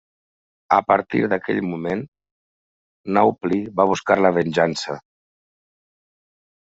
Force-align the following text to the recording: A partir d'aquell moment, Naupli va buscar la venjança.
A 0.75 0.79
partir 0.91 1.19
d'aquell 1.33 1.59
moment, 1.73 2.01
Naupli 3.17 3.61
va 3.81 3.87
buscar 3.95 4.21
la 4.23 4.33
venjança. 4.39 5.01